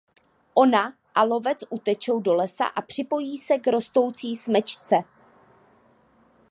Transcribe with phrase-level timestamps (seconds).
[0.55, 4.95] Ona a lovec utečou do lesa a připojí se k rostoucí smečce.